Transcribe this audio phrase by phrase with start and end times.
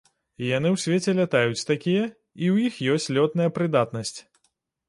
[0.43, 4.19] І яны ў свеце лятаюць такія, і ў іх ёсць лётная прыдатнасць.